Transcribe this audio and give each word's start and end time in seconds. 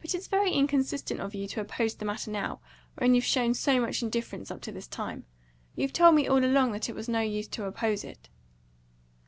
"But 0.00 0.14
it's 0.14 0.28
very 0.28 0.52
inconsistent 0.52 1.18
of 1.18 1.34
you 1.34 1.48
to 1.48 1.60
oppose 1.60 1.96
the 1.96 2.04
matter 2.04 2.30
now, 2.30 2.60
when 2.98 3.16
you've 3.16 3.24
shown 3.24 3.52
so 3.52 3.80
much 3.80 4.00
indifference 4.00 4.48
up 4.48 4.60
to 4.60 4.70
this 4.70 4.86
time. 4.86 5.24
You've 5.74 5.92
told 5.92 6.14
me, 6.14 6.28
all 6.28 6.44
along, 6.44 6.70
that 6.70 6.88
it 6.88 6.94
was 6.94 7.08
of 7.08 7.14
no 7.14 7.20
use 7.22 7.48
to 7.48 7.64
oppose 7.64 8.04
it." 8.04 8.28